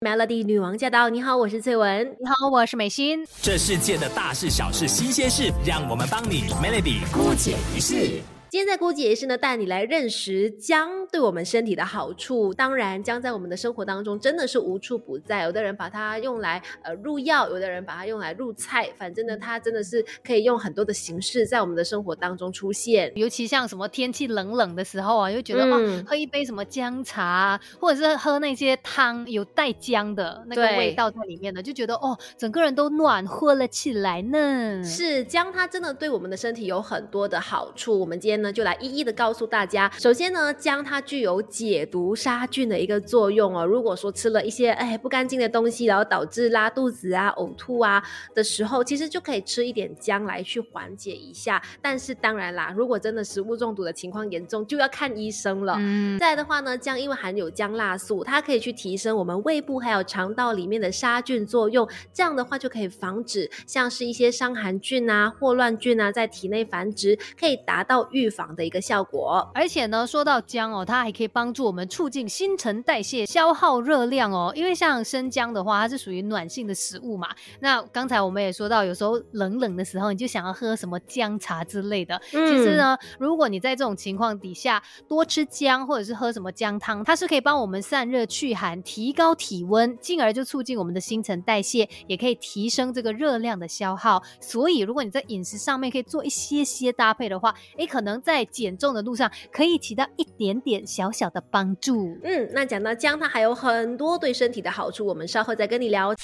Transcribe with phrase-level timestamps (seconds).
[0.00, 1.08] Melody 女王驾到！
[1.08, 2.06] 你好，我是翠文。
[2.20, 3.26] 你好，我是美心。
[3.40, 8.20] 这世界的大事小事新鲜事，让我们帮你 Melody 姑解一世。
[8.48, 12.54] 今天在郭姐也是呢，带你来认识姜对我们身体的好处。
[12.54, 15.42] 当然，姜在我们的生活当中真的是无处不在。
[15.42, 23.12] 有的人把它用来呃入药，有的人把它用来入菜，反正呢，它真的是可以用很多的形式在我们的生活当中出现。
[23.16, 34.84] 尤其像什么天气冷冷的时候啊，又觉得哦，喝一杯什么姜茶，或者是喝那些汤有带姜的那个味道在里面的，就觉得哦，整个人都暖和了起来呢。
[34.84, 37.98] 是姜，它真的对我们的身体有很多的好处。
[37.98, 38.52] 我们今天呢。
[38.52, 39.90] 就来一一的告诉大家。
[39.98, 43.66] 首先呢，姜它具有解毒杀菌的一个作用哦。
[43.66, 48.02] 如果说吃了一些哎不干净的东西，然后导致拉肚子啊、呕吐啊
[48.34, 51.60] 的时候，其实就可以吃一点姜来去缓解一下。
[51.82, 55.76] 但是当然啦，如果真的食物中毒的情况严重，就要看医生了。
[55.78, 56.18] 嗯。
[56.18, 61.88] 再来的话呢，姜因为含有姜辣素，它可以去提升我们胃部还有肠道里面的杀菌作用。
[62.12, 68.25] 这样的话就可以防止像是一些伤寒菌啊、霍乱菌啊在体内繁殖，可以达到预。
[68.30, 74.52] 防的一个效果，而且呢，说到姜哦，它还可以帮助我们促进新陈代谢、消耗热量哦。
[74.54, 77.28] 因为像生姜的话，它是属于暖性的食物嘛。
[77.60, 82.20] 那刚才我们也说到，有时候冷冷的时候，你就想要喝什么姜茶之类的。
[82.30, 94.22] 其实呢，如果你在这种情况底下多吃姜，或者是喝什么姜汤，它是可以帮我们散热祛寒、提高体温，进而就促进我们的新陈代谢，也可以提升这个热量的消耗。
[94.40, 98.15] 所以，如果你在饮食上面可以做一些些搭配的话，诶，可能。
[98.22, 102.16] 在减重的路上，可以起到一点点小小的帮助。
[102.22, 106.14] 嗯，那讲到姜，它还有很多对身体的好处，我们稍后再跟你聊。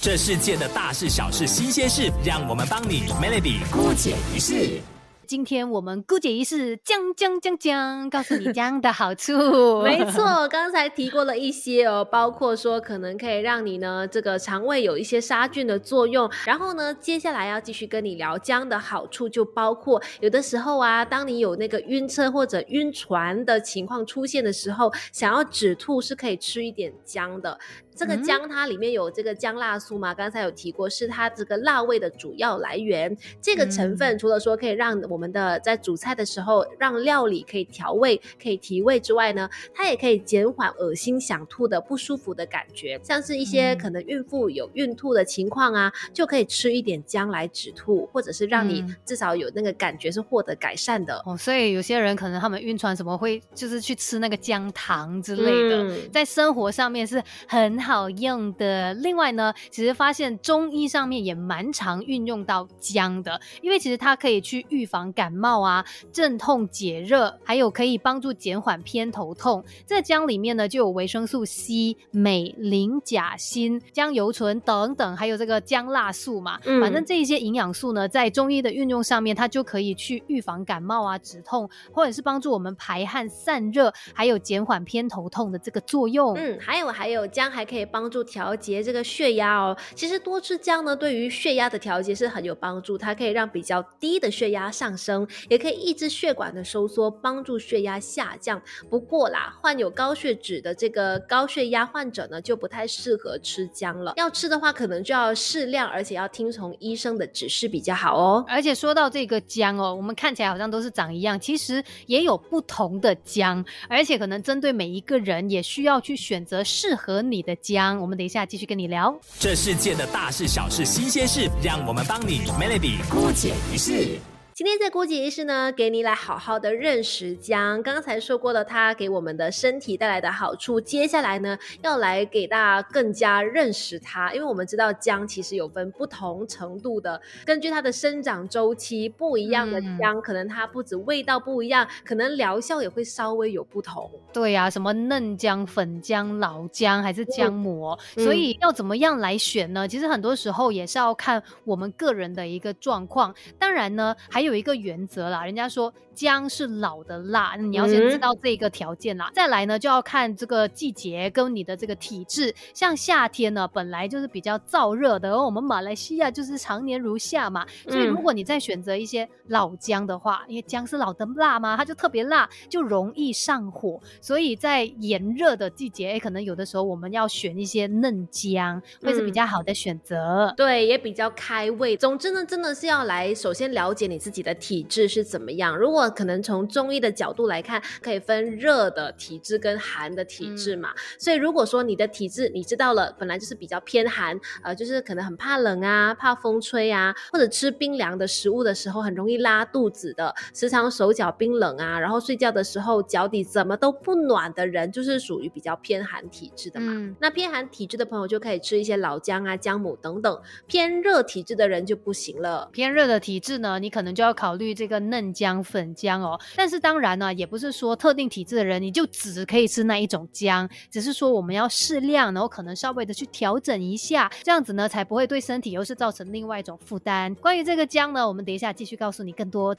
[0.00, 4.95] 这世界的大事小事新鲜事，让我们帮你 Melody 姑姐一世。
[5.26, 9.82] 今天我们姑姐一是姜姜姜姜，告诉你姜的好处。
[9.82, 16.30] 没错，刚才提过了一些哦，包括说可能可以让你呢这个肠胃有一些杀菌的作用。
[16.44, 27.58] 然后呢，接下来要继续跟你聊姜的好处，就包括有的时候啊，当你有那个晕车或者晕船的情况出现的时候，想要止吐是可以吃一点姜的。
[27.96, 30.12] 这个姜它里面有这个姜辣素嘛？
[30.12, 33.16] 刚才有提过，是它这个辣味的主要来源。
[33.40, 43.00] 这个成分除了说可以让我们的在煮菜的时候让料理可以调味、可以提味之外呢，它也可以减缓恶心、想吐的不舒服的感觉。
[43.02, 51.22] 像是一些可能孕妇有孕吐的情况啊，就可以吃一点姜来止吐，或者是让你至少有那个感觉是获得改善的。
[51.24, 57.85] 哦，所以有些人可能他们晕船什么会就是去吃那个姜糖之类的，在生活上面是很。
[57.86, 58.92] 好用的。
[58.94, 69.64] 另外呢，其实发现中医上面也蛮常运用到姜的，因为其实它可以去预防感冒啊、镇痛解热，还有可以帮助减缓偏头痛。
[69.86, 76.58] 这姜里面呢，就有维生素 C、镁、磷、钾、锌、姜油醇等等，还有这个姜辣素嘛。
[76.80, 86.34] 反正这一些营养素呢，在中医的运用上面，它就可以去预防感冒啊、止痛，或者是帮助我们排汗散热，还有减缓偏头痛的这个作用。
[86.34, 87.75] 嗯，还有还有姜还可以。
[87.76, 89.76] 可以帮助调节这个血压哦。
[89.94, 92.96] 其实多吃姜呢，对于血压的调节是很有帮助。
[92.96, 98.62] 它可以让比较低的血压上升，也可以抑制血管的收缩，帮助血压下降。
[98.88, 104.14] 不过啦，患有高血脂的这个高血压患者呢，就不太适合吃姜了。
[104.16, 108.42] 要吃的话，可能就要适量，而且要听从医生的指示比较好哦。
[108.48, 117.54] 而且说到这个姜哦，我们看起来好像都是长一样，其实也有不同的姜，而且可能针对每一个人，也需要去选择适合你的。
[117.74, 119.18] 江，我们等一下继续跟你聊。
[119.38, 124.20] 这世界的大事小事新鲜事，让我们帮你 Melody 姑解一世。
[124.56, 127.82] 今天在郭姐医师呢，给你来好好的认识姜。
[127.82, 130.80] 刚才说过了，它给我们的身体带来的好处。
[130.80, 144.10] 接下来呢，要来给大家更加认识它，因为我们知道姜其实有分不同程度的，根据它的生长周期不一样的姜，可能它不止味道不一样，可能疗效也会稍微有不同。
[144.32, 149.86] 对呀，什么嫩姜、粉姜、老姜还是姜末，所以要怎么样来选呢？
[149.86, 153.34] 其实很多时候也是要看我们个人的一个状况。
[153.58, 159.30] 当然呢，还有一个原则啦，人家说姜是老的辣，你要先知道这个条件啦。
[159.34, 162.54] 再来呢，就要看这个季节跟你的这个体质。
[162.72, 174.00] 像夏天呢，本来就是比较燥热的，而我们马来西亚就是常年如夏嘛，所以如果你再选择一些老姜的话，因为姜是老的辣嘛，它就特别辣，就容易上火。
[174.20, 180.52] 所以在炎热的季节，哎，可能有的时候我们要选一些嫩姜，会是比较好的选择。
[180.56, 181.96] 对，也比较开胃。
[181.96, 184.35] 总之呢，真的是要来首先了解你自己。
[184.36, 185.76] 己的体质是怎么样。
[185.76, 190.90] 如果可能从中医的角度来看，可以分热的体质跟寒的体质嘛。
[191.18, 207.14] 所以如果说你的体质你知道了，本来就是比较偏寒，呃，就是可能很怕冷啊，怕风吹啊，或者吃冰凉的食物的时候很容易拉肚子的，时常手脚冰冷啊，然后睡觉的时候脚底怎么都不暖的人，就是属于比较偏寒体质的嘛。
[207.20, 210.40] 那偏寒体质的朋友就可以吃一些老姜啊、姜母等等。
[210.66, 212.68] 偏热体质的人就不行了。
[212.72, 216.38] 偏热的体质呢，你可能就要考虑这个嫩姜、粉姜哦。
[216.56, 227.32] 但是当然呢，也不是说特定体质的人你就只可以吃那一种姜，只是说我们要适量，然后可能稍微的去调整一下，这样子呢才不会对身体又是造成另外一种负担。
[227.36, 229.76] 关于这个姜呢，我们等一下继续告诉你更多。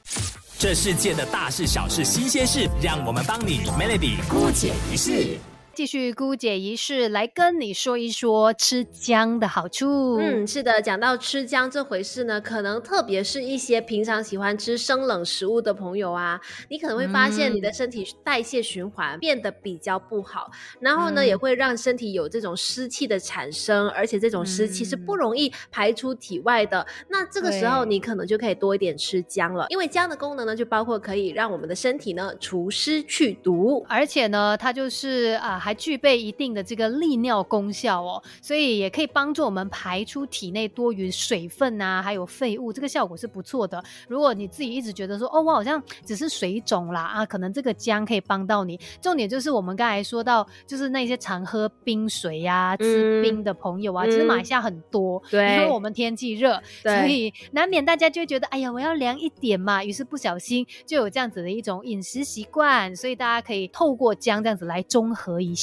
[0.58, 5.57] 这世界的大事小事新鲜事，让我们帮你 Melody 姑解一世。
[5.78, 10.16] 继续姑姐仪式来跟你说一说吃姜的好处。
[10.16, 26.84] 嗯，是的，讲到吃姜这回事呢，可能特别是一些平常喜欢吃生冷食物的朋友啊，你可能会发现你的身体代谢循环变得比较不好，然后呢，也会让身体有这种湿气的产生，而且这种湿气是不容易排出体外的。
[27.08, 35.66] 那这个时候你可能就可以多一点吃姜了，因为姜的功能呢，就包括可以让我们的身体呢除湿去毒，而且呢，它就是啊。
[35.68, 43.84] 还具备一定的这个利尿功效哦，所以也可以帮助我们排出体内多余水分啊，还有废物，这个效果是不错的。
[44.08, 48.80] 如果你自己一直觉得说，哦，我好像只是水肿啦啊，可能这个姜可以帮到你。
[49.02, 65.54] 重点就是我们刚才说到，就是那些常喝冰水呀、吃冰的朋友啊，其实马来西亚很多，对，因为我们天气热，所以难免大家就会觉得，哎呀，我要凉一点嘛，于是不小心就有这样子的一种饮食习惯，所以大家可以透过姜这样子来中和一。
[65.54, 65.57] 下，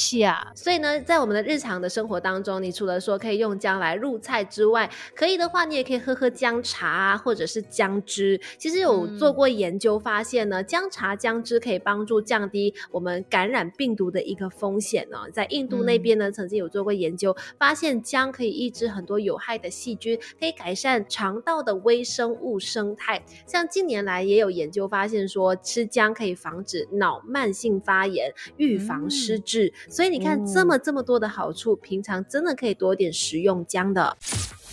[0.54, 8.38] 所以呢，在我们的日常的生活当中，你除了说可以用姜来入菜之外，可以的话，你也可以喝喝姜茶啊，或者是姜汁。
[8.58, 15.18] 其实有做过研究发现呢，姜茶、姜汁可以帮助降低我们感染病毒的一个风险呢。
[15.32, 23.24] 在印度那边呢，曾经有做过研究，发现姜可以抑制很多有害的细菌，可以改善肠道的微生物生态。
[23.46, 29.72] 像近年来也有研究发现说，吃姜可以防止脑慢性发炎，预防失智。
[29.88, 34.16] 所以你看，这么这么多的好处，平常真的可以多点食用姜的。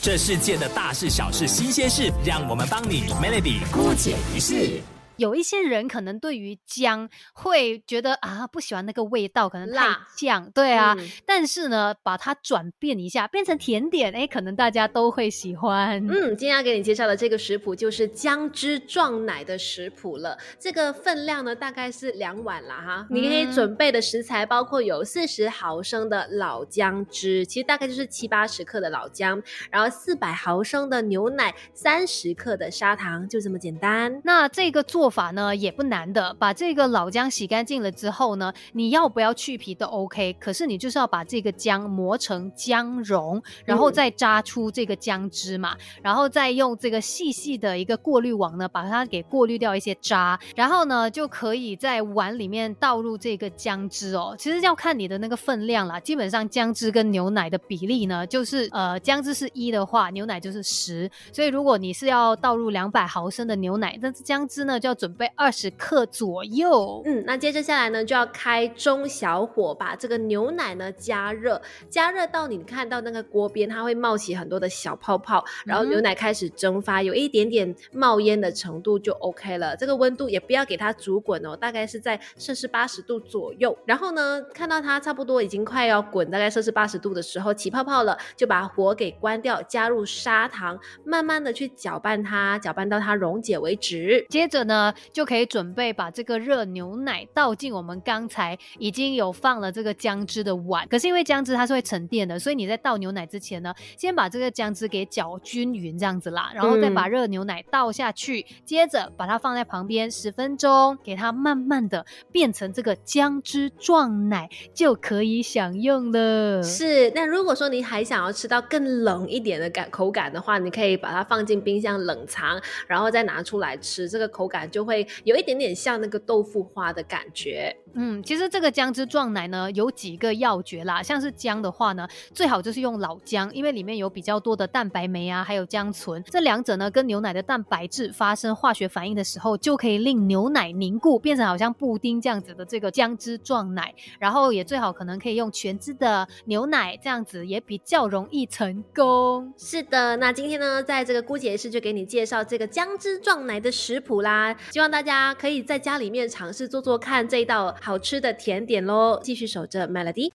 [0.02, 4.82] 这世界的大事小事新鲜事，让我们帮你 Melody 姑解一世。
[5.24, 10.98] 有一些人可能对于姜会觉得啊不喜欢那个味道，可能辣酱，对啊。
[11.26, 16.06] 但是呢，把它转变一下，变成甜点，哎，可能大家都会喜欢。
[16.10, 20.38] 嗯，今天要给你介绍的这个食谱就是姜汁撞奶的食谱了。
[20.60, 23.08] 这个分量呢，大概是两碗啦哈。
[23.10, 29.42] 你可以准备的食材包括有四十毫升的老姜汁，其实大概就是七八十克的老姜，
[29.72, 34.22] 然后四百毫升的牛奶，三十克的砂糖，就这么简单。
[34.26, 35.13] 那这个做。
[35.14, 54.36] 做法呢也不难的，把这个老姜洗干净了之后呢，你要不要去皮都 OK，可是你就是要把这个姜磨成姜蓉，然后再榨出这个姜汁嘛，然后再用这个细细的一个过滤网呢，把它给过滤掉一些渣，然后呢就可以在碗里面倒入这个姜汁哦。
[54.40, 79.76] 其实要看你的那个分量啦，基本上姜汁跟牛奶的比例呢，就是呃姜汁是一的话，牛奶就是十，所以如果你是要倒入两百毫升的牛奶，但是姜汁呢就要准备二十克左右，嗯，那接着下来呢，就要开中小火把这个牛奶呢加热，加热到你看到那个锅边它会冒起很多的小泡泡，然后牛奶开始蒸发，有一点点冒烟的程度就 OK 了。
[79.76, 83.78] 这个温度也不要给它煮滚哦，大概是在摄氏八十度左右。
[83.86, 94.26] 然后呢，看到它差不多已经快要滚，大概摄氏八十度的时候起泡泡了，就把火给关掉，加入砂糖，慢慢的去搅拌它，搅拌到它溶解为止。
[94.30, 94.83] 接着呢。
[95.12, 100.88] 就可以准备把这个热牛奶倒进我们刚才已经有放了这个姜汁的碗。
[100.88, 116.64] 可是因为姜汁它是会沉淀的，所以你在倒牛奶之前呢，先把这个姜汁给搅均匀这样子啦，然后再把热牛奶倒下去，接着把它放在旁边十分钟，给它慢慢的变成这个姜汁状奶，就可以享用了。
[116.64, 124.64] 是，那如果说你还想要吃到更冷一点的感口感的话，你可以把它放进冰箱冷藏，然后再拿出来吃，这个口感。
[124.74, 127.74] 就会有一点点像那个豆腐花的感觉。
[127.94, 143.94] 嗯，其实这个姜汁撞奶呢有几个要诀啦，像是姜的话呢，最好就是用老姜，因为里面有比较多的蛋白酶啊，还有姜醇，这两者呢跟牛奶的蛋白质发生化学反应的时候，就可以令牛奶凝固，变成好像布丁这样子的这个姜汁撞奶。
[144.20, 149.54] 然后也最好可能可以用全脂的牛奶，这样子也比较容易成功。
[149.56, 159.20] 是的，那今天呢，在这个姑姐是就给你介绍这个姜汁撞奶的食谱啦，希望大家可以在家里面尝试做做看这一道好吃的甜点喽。
[159.24, 160.32] 继续守着 Melody。